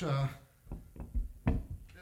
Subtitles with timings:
[0.00, 0.32] Thank you very much.
[1.46, 1.52] Uh,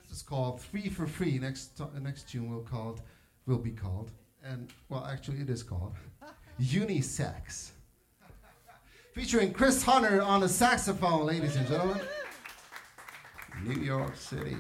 [0.07, 1.39] this is called Three for Free.
[1.39, 3.03] Next, t- next tune will called
[3.47, 4.11] will be called,
[4.45, 5.95] and well, actually, it is called
[6.61, 7.71] Unisex,
[9.15, 12.01] featuring Chris Hunter on the saxophone, ladies and gentlemen.
[13.65, 14.57] New York City.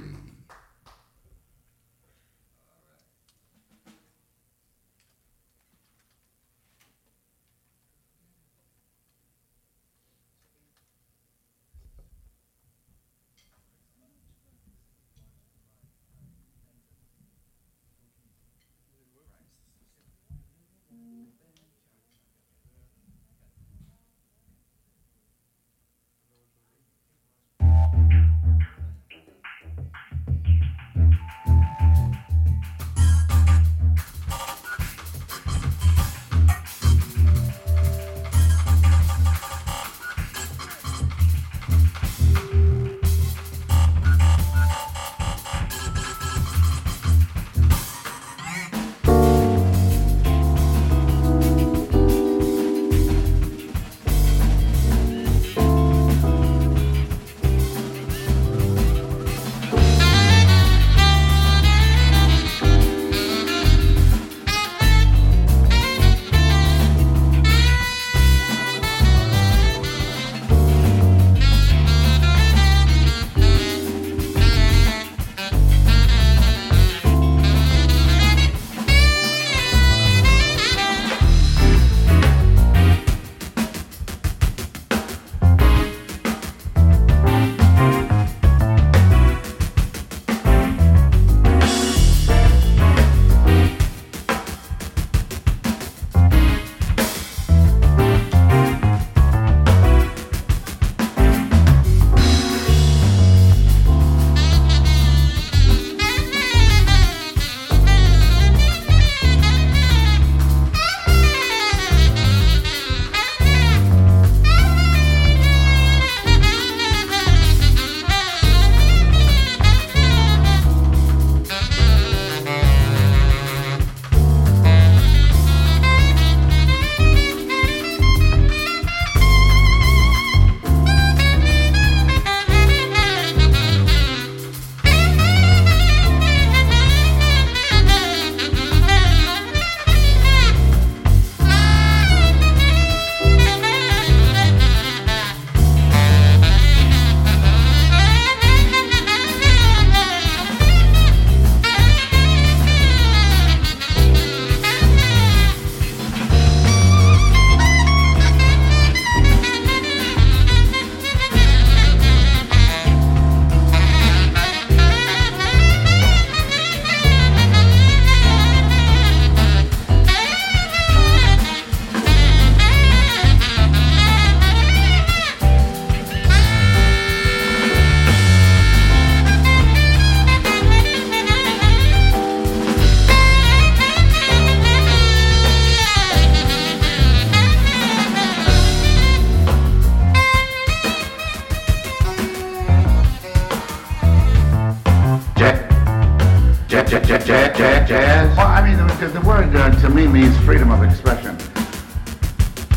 [200.48, 201.36] Freedom of expression.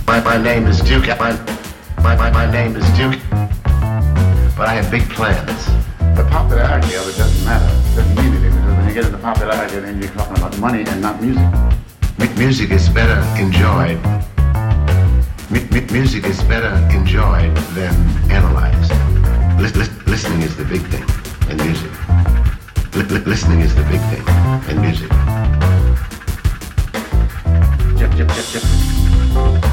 [0.05, 1.07] My, my name is Duke.
[1.07, 1.31] My,
[2.03, 3.17] my, my, my name is Duke.
[4.57, 5.67] But I have big plans.
[6.17, 7.63] The popularity of it doesn't matter.
[7.63, 10.83] It doesn't mean anything because when you get into popularity, then you're talking about money
[10.85, 11.47] and not music.
[12.19, 13.97] M- music is better enjoyed.
[15.55, 17.95] M- music is better enjoyed than
[18.29, 18.91] analyzed.
[20.11, 21.07] listening is the big thing
[21.49, 21.91] in music
[23.25, 24.25] listening is the big thing
[24.69, 25.70] in music.
[28.27, 29.70] Thank you.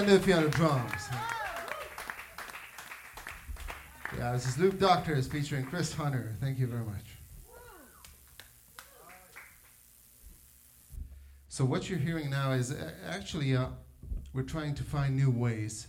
[0.00, 1.08] Jip, Szendofi on the drums.
[4.16, 6.36] Yeah, this is Loop Doctors featuring Chris Hunter.
[6.40, 7.04] Thank you very much.
[11.48, 13.66] So what you're hearing now is uh, actually uh,
[14.32, 15.88] we're trying to find new ways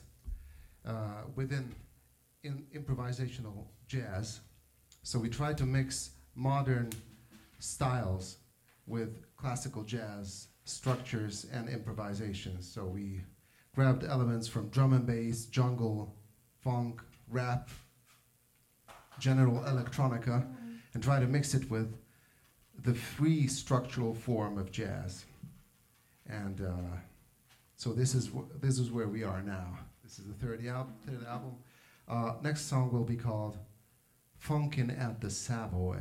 [0.86, 1.74] uh, within
[2.44, 4.42] in improvisational jazz.
[5.04, 6.90] So we try to mix modern
[7.60, 8.38] styles
[8.88, 12.68] with classical jazz structures and improvisations.
[12.68, 13.22] So we
[13.76, 16.16] grabbed elements from drum and bass, jungle,
[16.64, 17.70] funk, rap,
[19.20, 20.46] general electronica,
[20.94, 21.96] and try to mix it with
[22.84, 25.26] the free structural form of jazz.
[26.28, 26.98] And uh,
[27.76, 29.78] so this is wh- this is where we are now.
[30.04, 31.56] This is the third, al- third album.
[32.08, 33.58] Uh, next song will be called
[34.44, 36.00] "Funkin' at the Savoy."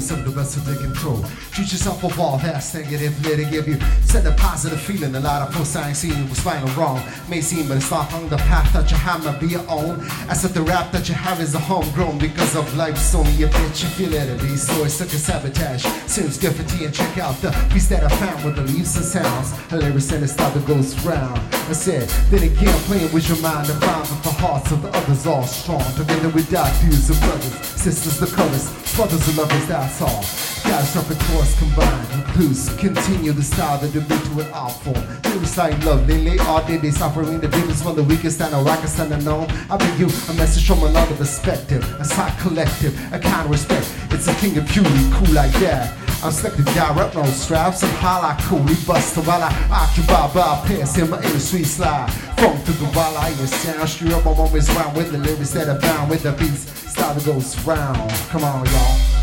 [0.00, 0.18] Soul.
[0.18, 1.24] Of the best of the control.
[1.52, 5.14] Treat yourself a ball, that's negative, let it give you send a positive feeling.
[5.14, 7.02] A lot of posts I ain't seen was fine or wrong.
[7.28, 10.00] May seem, but it's not on the path that you have might be your own.
[10.30, 13.48] As if the rap that you have is a homegrown because of life's only a
[13.48, 13.82] bitch.
[13.82, 15.84] You feel it, be so it's such a sabotage.
[16.06, 19.52] Seems different and check out the piece that I found with the leaves and sounds.
[19.68, 21.38] Hilarious and it's style that goes round.
[21.68, 24.88] I said, then again, playing with your mind and mind with the hearts of the
[24.88, 25.84] others all strong.
[25.96, 30.61] Together with that views of brothers, sisters, the colors, brothers and lovers, that's all.
[30.72, 32.74] Catastrophic force combined clues.
[32.76, 34.96] Continue the style that they to an art form.
[35.24, 38.54] Lyrics like love, they lay all day, they suffering the difference from the weakest and
[38.54, 39.50] the rockest and unknown.
[39.68, 43.86] I bring you a message from another perspective, a side collective, a kind of respect.
[44.12, 45.94] It's a king of beauty, cool like that.
[46.24, 50.96] I'm stuck to direct no straps and like coolie buster while I occupy by pants
[50.96, 52.10] in my sweet slide.
[52.40, 55.50] Funk through the while I hear sound, street up my moments round with the lyrics
[55.50, 56.64] that I found with the beats.
[56.90, 58.10] Style that goes round.
[58.30, 59.21] Come on, y'all.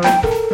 [0.00, 0.47] Thank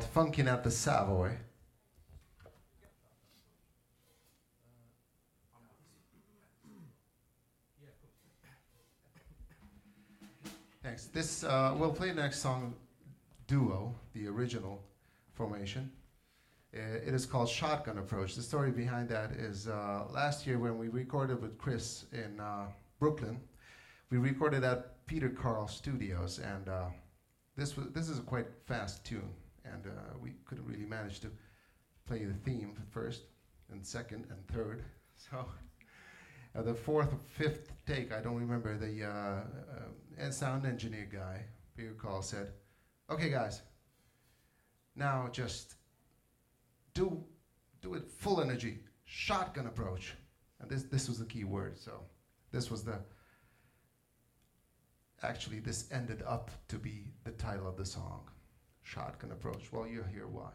[0.00, 1.36] called Funkin' at the Savoy.
[10.82, 11.06] Thanks.
[11.06, 12.74] This uh, we'll play next song,
[13.46, 14.82] duo, the original
[15.32, 15.90] formation.
[16.74, 18.34] Uh, it is called Shotgun Approach.
[18.34, 22.66] The story behind that is uh, last year when we recorded with Chris in uh,
[22.98, 23.40] Brooklyn,
[24.10, 26.86] we recorded at Peter Karl Studios, and uh,
[27.56, 29.28] this was this is a quite fast tune,
[29.72, 31.30] and uh, we couldn't really manage to
[32.06, 33.22] play the theme first
[33.70, 34.82] and second and third.
[35.30, 35.44] So
[36.56, 38.76] uh, the fourth or fifth take, I don't remember.
[38.78, 41.44] The uh, uh, sound engineer guy,
[41.76, 42.52] Peter Karl, said,
[43.10, 43.60] "Okay, guys,
[44.96, 45.74] now just
[46.94, 47.22] do
[47.82, 50.14] do it full energy, shotgun approach."
[50.60, 51.78] And this this was the key word.
[51.78, 51.92] So
[52.50, 52.98] this was the
[55.22, 58.29] actually this ended up to be the title of the song,
[58.90, 59.72] shotgun approach.
[59.72, 60.50] Well, you'll hear why.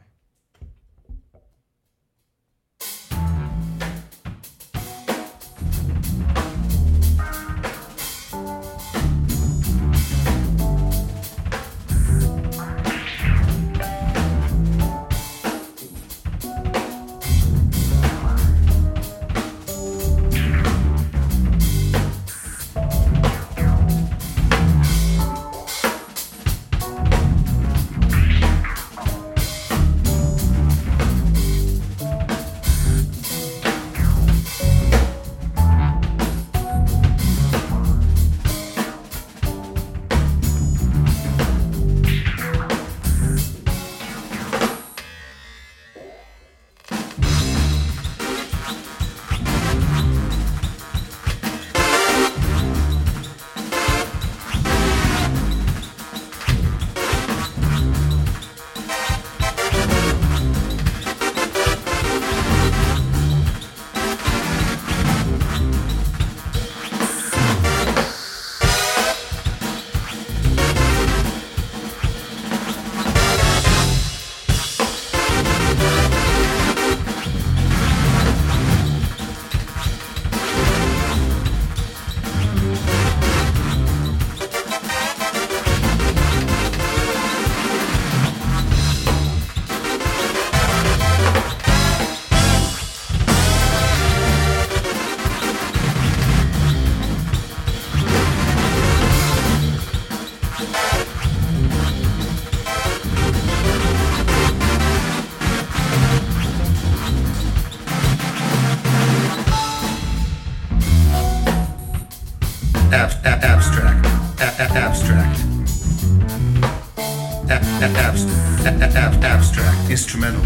[119.24, 119.90] Abstract.
[119.90, 120.42] Instrumental.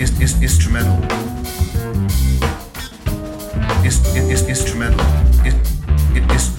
[0.00, 0.98] Instrumental.
[3.84, 4.04] Is-
[4.48, 5.00] instrumental.
[5.44, 5.54] Is-
[6.14, 6.54] it- is-.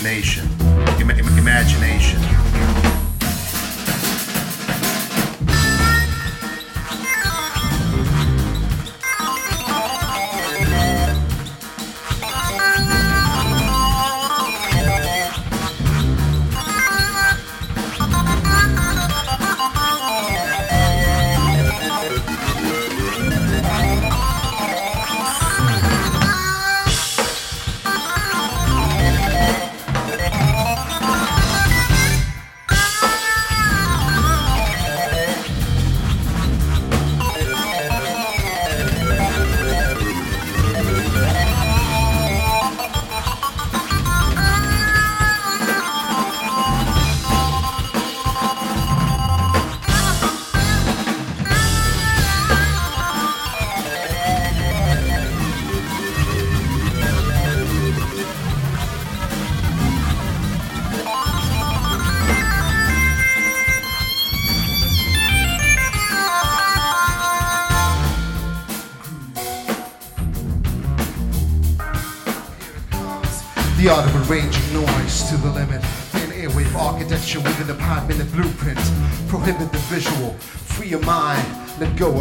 [0.00, 0.69] Imagination.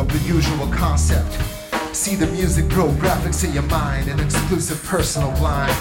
[0.09, 1.31] The usual concept.
[1.95, 5.75] See the music grow, graphics in your mind, an exclusive personal line.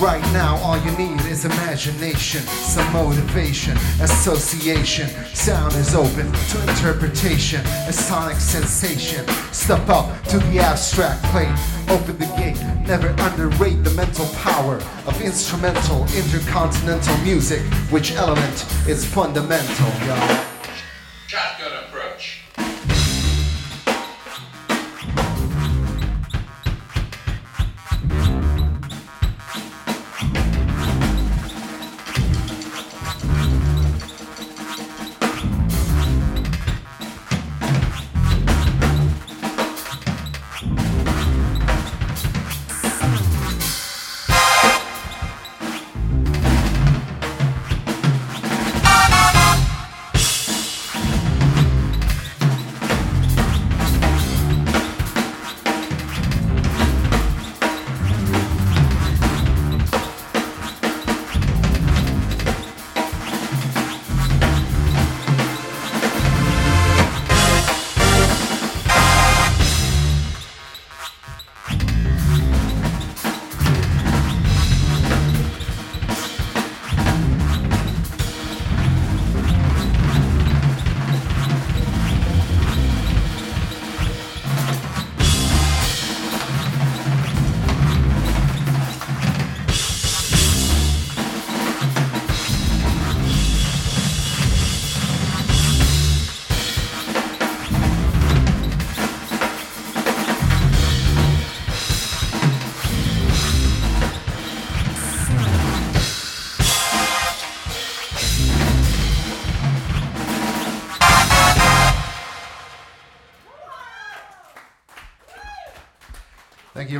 [0.00, 5.08] Right now, all you need is imagination, some motivation, association.
[5.34, 9.26] Sound is open to interpretation, a sonic sensation.
[9.52, 11.54] Step up to the abstract plane,
[11.88, 12.60] open the gate.
[12.86, 17.62] Never underrate the mental power of instrumental, intercontinental music.
[17.90, 20.55] Which element is fundamental, y'all?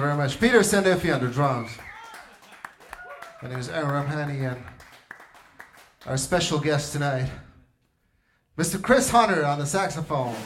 [0.07, 0.39] Very much.
[0.39, 1.77] Peter Szendofi on the drums.
[3.43, 4.63] My name is Áron Romhányi, and
[6.07, 7.29] our special guest tonight,
[8.57, 8.81] Mr.
[8.81, 10.37] Chris Hunter on the saxophone.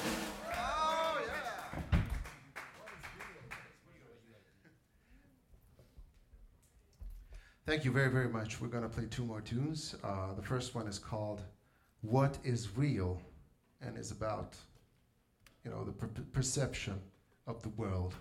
[7.66, 8.62] Thank you very, very much.
[8.62, 9.94] We're going to play two more tunes.
[10.02, 11.42] Uh, the first one is called
[12.00, 13.20] What is Real
[13.82, 14.56] and is about,
[15.66, 16.98] you know, the per- perception
[17.46, 18.14] of the world.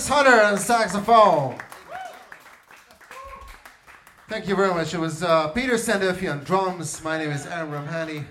[0.00, 1.58] Chris Hunter on saxophone.
[4.30, 4.94] Thank you very much.
[4.94, 7.04] It was uh, Peter Szendofi on drums.
[7.04, 8.24] My name is Áron Romhányi.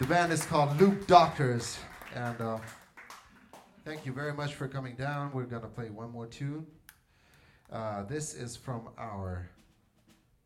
[0.00, 1.78] The band is called Loop Doctors.
[2.16, 2.58] And uh,
[3.84, 5.30] thank you very much for coming down.
[5.32, 6.66] We're going to play one more tune.
[7.70, 9.48] Uh, this is from our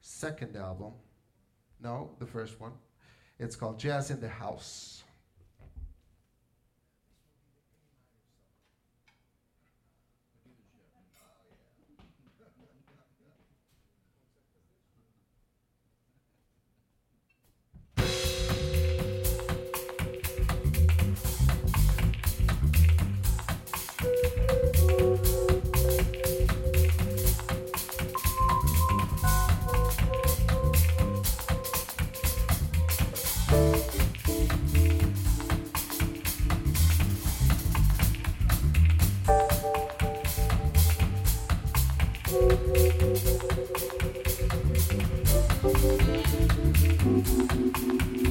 [0.03, 0.93] second album.
[1.83, 2.73] No, the first one.
[3.39, 5.05] It's called Jazz in the House.
[43.67, 43.95] Thank
[48.19, 48.24] you.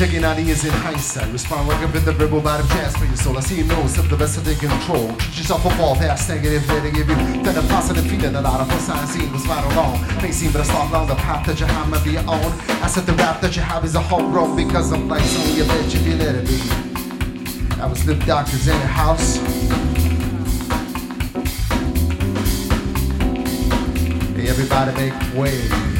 [0.00, 1.30] Taking ideas in hindsight.
[1.30, 3.36] Respond like a bit the rebel bottom chance for your soul.
[3.36, 5.08] I see you know some the best of the control.
[5.16, 8.62] Treat yourself a fall past negative to give you then a positive feeling that out
[8.62, 10.00] of what sign seen was right wrong.
[10.22, 12.50] May seem but I start along the path that you have might be your own.
[12.80, 15.94] I said the rap that you have is a homegrown because I'm like a bitch
[15.94, 16.58] if you let it be.
[17.78, 19.36] I was the doctors in the house.
[24.34, 25.99] Hey, everybody make way.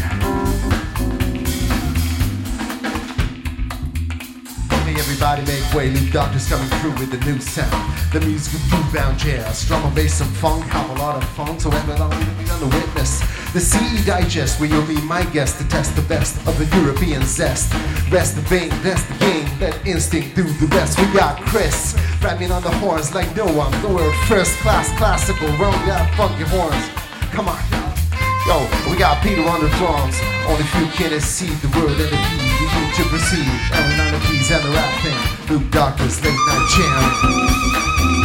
[5.30, 7.96] Everybody make way, new doctors coming through with the new sound.
[8.12, 11.56] The music of blue-bound jazz, drum and bass and funk, have a lot of fun.
[11.60, 13.20] So everyone be on the witness.
[13.52, 17.22] The CE Digest, where you'll be my guest to test the best of the European
[17.22, 17.72] zest.
[18.10, 20.98] Rest the vein, rest the game, let instinct do the rest.
[20.98, 23.70] We got Chris, rapping on the horns like no one.
[23.82, 26.88] The world first class classical, we got funky horns.
[27.30, 27.79] Come on,
[28.46, 30.16] yo, we got Peter on the drums.
[30.46, 33.48] Only few can see the word and the key we need to proceed.
[33.72, 35.18] And we nine the keys and the rap thing.
[35.48, 38.19] Loop Doctor's late night jam.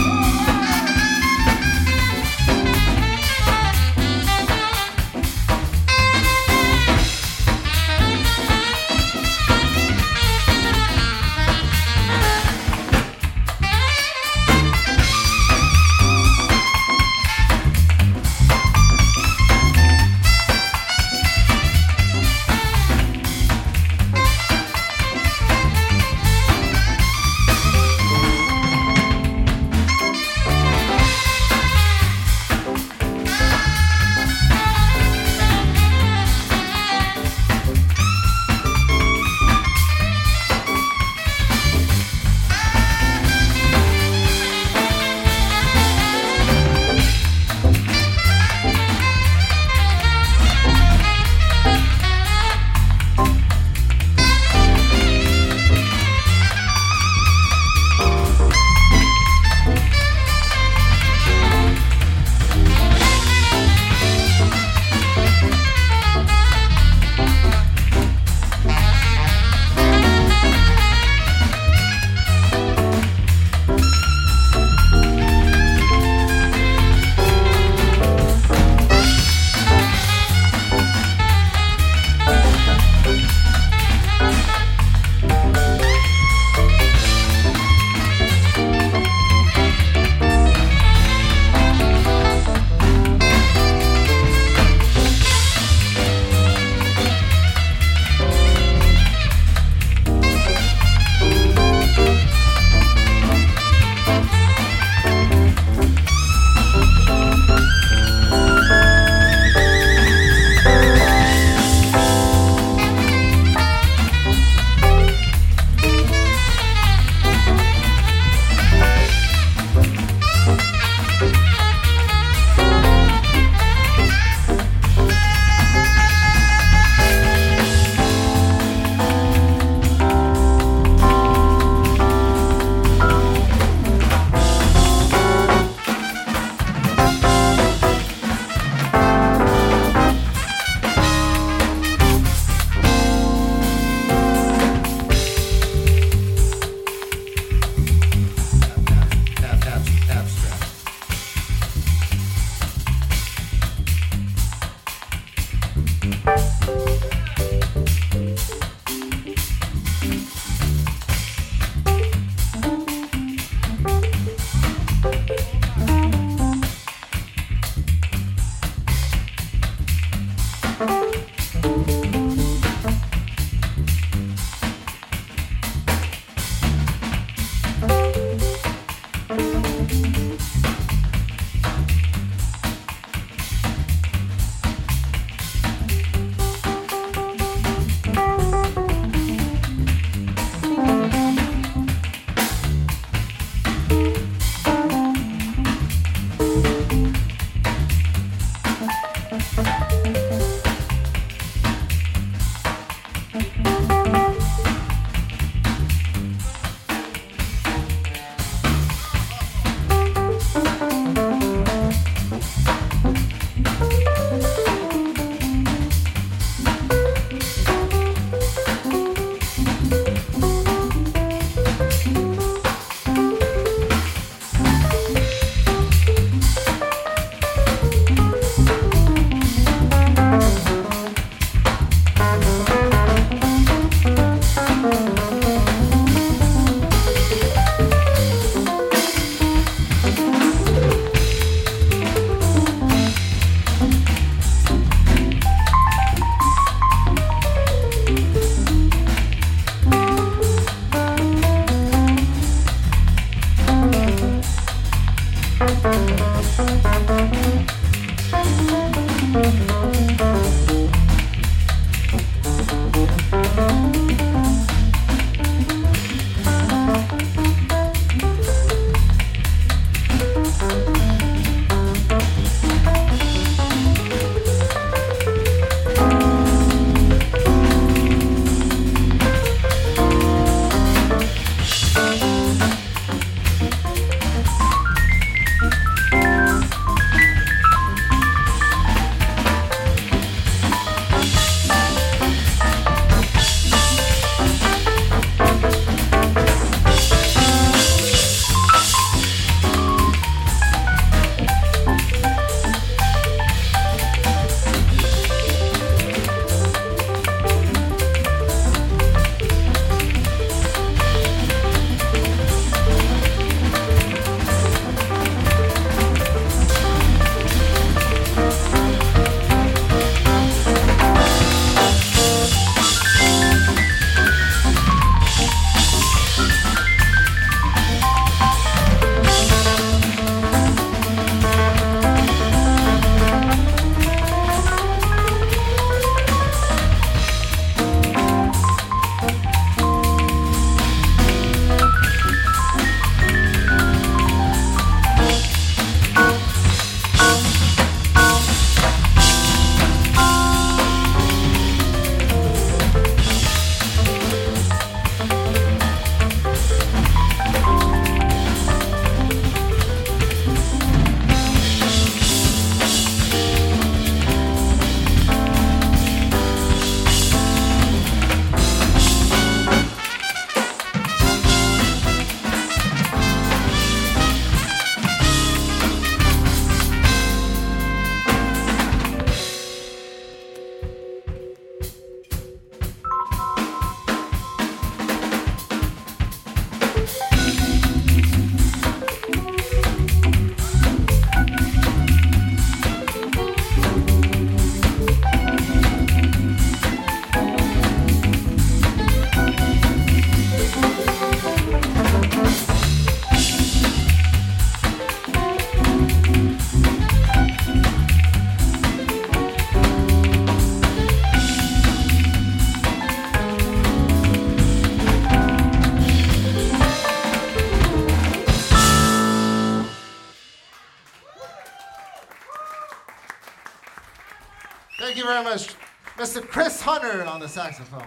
[426.86, 428.06] Hunter on the saxophone.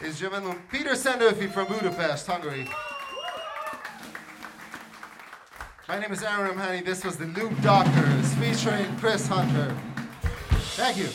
[0.00, 2.68] Ladies and Peter Szendofi from Budapest, Hungary.
[5.88, 6.84] My name is Áron Romhányi.
[6.84, 9.76] This was the Loop Doctors featuring Chris Hunter.
[10.76, 11.08] Thank you.